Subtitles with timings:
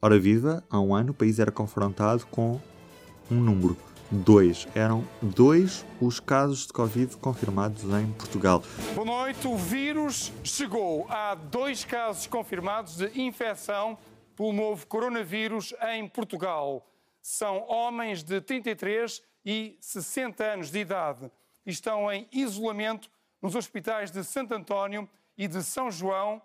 [0.00, 2.60] Ora viva, há um ano o país era confrontado com
[3.28, 3.76] um número.
[4.12, 4.68] Dois.
[4.72, 8.62] Eram dois os casos de Covid confirmados em Portugal.
[8.94, 9.48] Boa noite.
[9.48, 11.04] O vírus chegou.
[11.10, 13.98] Há dois casos confirmados de infecção
[14.36, 16.88] pelo novo coronavírus em Portugal.
[17.20, 21.28] São homens de 33 e 60 anos de idade.
[21.66, 23.10] Estão em isolamento
[23.42, 26.40] nos hospitais de Santo António e de São João,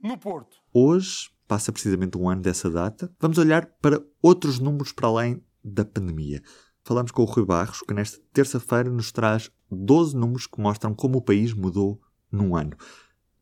[0.00, 0.56] no Porto.
[0.72, 5.84] Hoje, passa precisamente um ano dessa data, vamos olhar para outros números para além da
[5.84, 6.40] pandemia.
[6.86, 11.18] Falamos com o Rui Barros, que nesta terça-feira nos traz 12 números que mostram como
[11.18, 12.76] o país mudou num ano.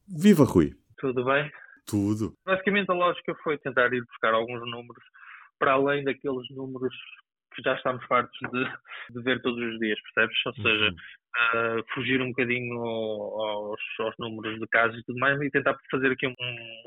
[0.07, 0.73] Viva Rui!
[0.98, 1.51] Tudo bem?
[1.87, 2.34] Tudo.
[2.46, 5.02] Basicamente a lógica foi tentar ir buscar alguns números
[5.59, 6.95] para além daqueles números
[7.55, 8.65] que já estamos fartos de,
[9.15, 10.47] de ver todos os dias, percebes?
[10.47, 11.79] Ou seja, uhum.
[11.79, 16.12] uh, fugir um bocadinho aos, aos, números de casos e tudo mais e tentar fazer
[16.12, 16.34] aqui um,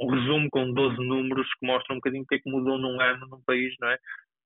[0.02, 3.00] um, resumo com 12 números que mostram um bocadinho o que é que mudou num
[3.00, 3.98] ano num país, não é?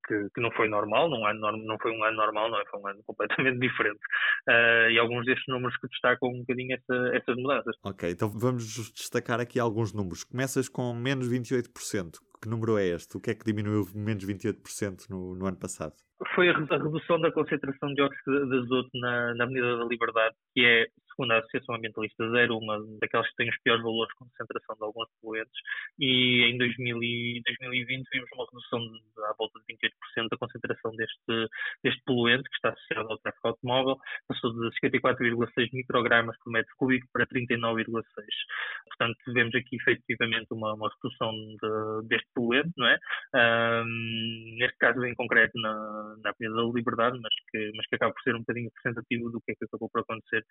[0.07, 2.65] Que, que, não foi normal, num ano, não foi um ano normal, não é?
[2.71, 3.99] Foi um ano completamente diferente.
[4.47, 7.75] Uh, e alguns destes números que destacam um bocadinho essa, essas mudanças.
[7.83, 10.23] Ok, então vamos destacar aqui alguns números.
[10.23, 12.28] Começas com menos 28%.
[12.41, 13.17] Que número é este?
[13.17, 15.93] O que é que diminuiu menos 28% no, no ano passado?
[16.35, 20.65] foi a, redução da concentração de dióxido de azoto na, na Avenida da Liberdade, que
[20.65, 20.87] é,
[21.19, 24.83] segundo a Associação Ambientalista Zero, uma daquelas que tem os piores valores de concentração de
[24.83, 25.59] alguns poluentes,
[25.99, 30.91] e em 2000 e 2020 vimos uma redução de, à volta de 28% da concentração
[30.95, 31.49] deste,
[31.83, 33.97] deste poluente, que está associado ao tráfego automóvel,
[34.27, 38.03] passou de 54,6 microgramas por metro cúbico para 39,6.
[38.87, 42.97] Portanto, vemos aqui efetivamente uma, uma redução de, deste poluente, não é?
[43.35, 48.13] Um, neste caso em concreto na na Avenida da Liberdade, mas que, mas que acaba
[48.13, 50.45] por ser um bocadinho representativo do que é que acabou por acontecer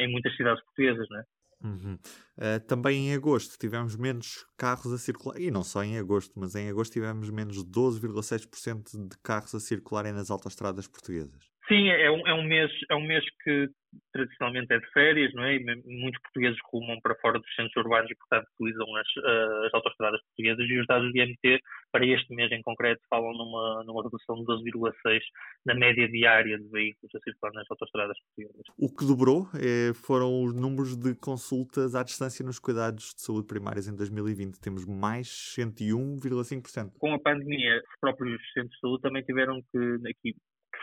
[0.00, 1.24] em muitas cidades portuguesas, não é?
[1.60, 1.98] Uhum.
[2.36, 6.54] Uh, também em agosto tivemos menos carros a circular, e não só em agosto, mas
[6.54, 11.50] em agosto tivemos menos 12,6% de carros a circularem nas autoestradas portuguesas.
[11.68, 13.68] Sim, é um, é um mês, é um mês que
[14.12, 15.56] tradicionalmente é de férias, não é?
[15.56, 19.74] E muitos portugueses rumam para fora dos centros urbanos e, portanto, utilizam as, uh, as
[19.74, 21.60] autostradas portuguesas e os dados do IMT
[21.92, 25.20] para este mês em concreto falam numa, numa redução de 12,6
[25.66, 28.66] na média diária de veículos a circular nas autostradas portuguesas.
[28.78, 33.46] O que dobrou é, foram os números de consultas à distância nos cuidados de saúde
[33.46, 34.60] primários em 2020.
[34.60, 35.28] Temos mais
[35.58, 36.92] 101,5%.
[36.98, 40.34] Com a pandemia, os próprios centros de saúde também tiveram que aqui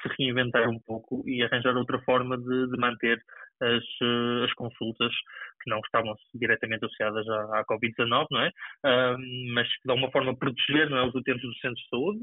[0.08, 3.20] se reinventar um pouco e arranjar outra forma de, de manter
[3.62, 5.14] as, eh, as consultas
[5.64, 8.52] que não estavam diretamente associadas à, à Covid-19, não é?
[9.54, 12.20] mas de alguma forma proteger é, os utentes do centro de saúde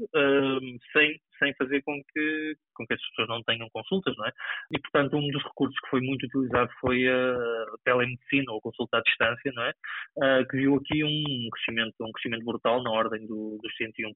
[0.93, 4.31] sem, sem fazer com que, com que as pessoas não tenham consultas, não é?
[4.71, 8.97] E, portanto, um dos recursos que foi muito utilizado foi a telemedicina ou a consulta
[8.97, 9.73] à distância, não é?
[10.17, 14.13] Uh, que viu aqui um crescimento, um crescimento brutal na ordem do, dos 101%,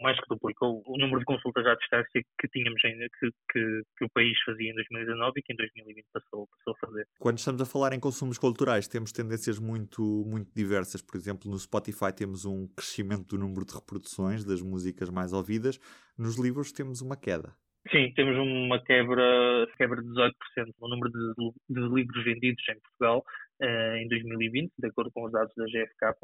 [0.00, 4.04] mais que duplicou o número de consultas à distância que tínhamos ainda, que, que, que
[4.04, 7.06] o país fazia em 2019 e que em 2020 passou, passou a fazer.
[7.18, 11.02] Quando estamos a falar em consumos culturais, temos tendências muito, muito diversas.
[11.02, 15.78] Por exemplo, no Spotify temos um crescimento do número de reproduções das músicas mais ouvidas.
[16.20, 17.56] Nos livros temos uma queda.
[17.90, 20.30] Sim, temos uma quebra, quebra de 18%
[20.78, 23.24] no número de, de livros vendidos em Portugal
[23.62, 26.14] uh, em 2020, de acordo com os dados da GFK,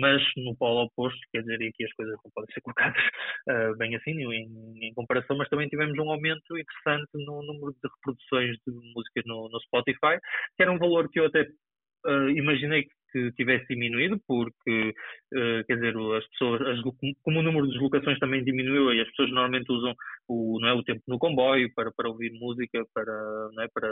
[0.00, 3.02] mas no polo oposto, quer dizer, e aqui as coisas não podem ser colocadas
[3.50, 4.48] uh, bem assim, em,
[4.80, 9.50] em, comparação, mas também tivemos um aumento interessante no número de reproduções de música no,
[9.50, 10.18] no Spotify,
[10.56, 12.94] que era um valor que eu até uh, imaginei que
[13.36, 14.94] tivesse diminuído, porque,
[15.32, 16.80] uh, quer dizer, as pessoas, as,
[17.22, 19.94] como o número de deslocações também diminuiu e as pessoas normalmente usam
[20.28, 23.88] o, não é, o tempo no comboio para, para ouvir música, para, não é, para,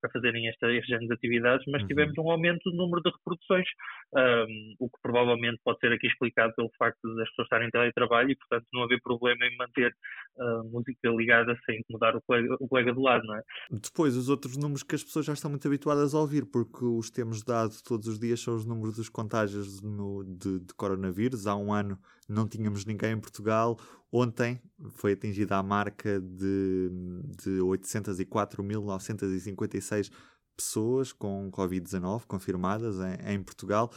[0.00, 1.88] para fazerem esta, este género de atividades, mas uhum.
[1.88, 3.66] tivemos um aumento do número de reproduções,
[4.14, 8.30] um, o que provavelmente pode ser aqui explicado pelo facto das pessoas estarem em teletrabalho
[8.30, 9.94] e, portanto, não haver problema em manter
[10.38, 13.42] a música ligada sem incomodar o colega, o colega do lado, não é?
[13.70, 17.10] Depois, os outros números que as pessoas já estão muito habituadas a ouvir, porque os
[17.10, 21.46] temos dado todos os dias são os números dos contágios no, de, de, coronavírus.
[21.46, 21.98] Há um ano
[22.28, 23.78] não tínhamos ninguém em Portugal.
[24.10, 26.90] Ontem foi atingida a marca de,
[27.42, 30.10] de 804.956
[30.56, 33.90] pessoas com Covid-19 confirmadas em, em Portugal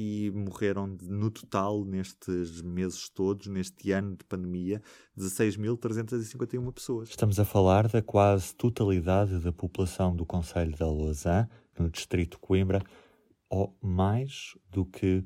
[0.00, 4.80] e morreram no total nestes meses todos, neste ano de pandemia,
[5.18, 7.08] 16.351 pessoas.
[7.08, 12.38] Estamos a falar da quase totalidade da população do Conselho da Lausanne, no distrito de
[12.38, 12.80] Coimbra,
[13.50, 15.24] ou mais do que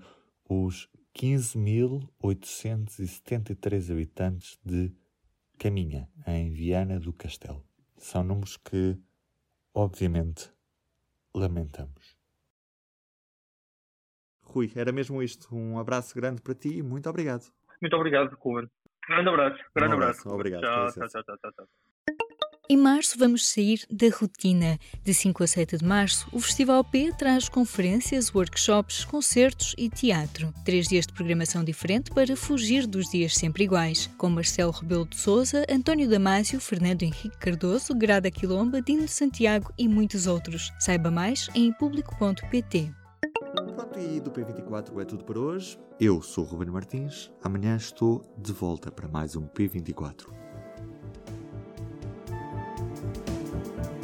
[0.49, 4.91] os 15.873 habitantes de
[5.63, 7.65] Caminha, em Viana do Castelo.
[7.97, 8.99] São números que,
[9.73, 10.53] obviamente,
[11.33, 12.17] lamentamos.
[14.41, 15.55] Rui, era mesmo isto.
[15.55, 17.53] Um abraço grande para ti e muito obrigado.
[17.81, 18.69] Muito obrigado, Ruben.
[19.09, 19.65] Grande abraço.
[19.73, 20.21] Grande Um abraço.
[20.23, 20.35] abraço.
[20.35, 21.92] Obrigado, Tchau, tchau, tchau, tchau, tchau.
[22.73, 24.79] Em março vamos sair da rotina.
[25.05, 30.55] De 5 a 7 de março, o Festival P traz conferências, workshops, concertos e teatro.
[30.65, 35.19] Três dias de programação diferente para fugir dos dias sempre iguais, com Marcelo Rebelo de
[35.19, 40.73] Souza, António Damásio, Fernando Henrique Cardoso, Grada Quilomba, Dino Santiago e muitos outros.
[40.81, 42.91] Saiba mais em público.pt.
[43.55, 45.79] Pronto, e do P24 é tudo por hoje.
[46.01, 47.31] Eu sou o Ruben Martins.
[47.45, 50.42] Amanhã estou de volta para mais um P24.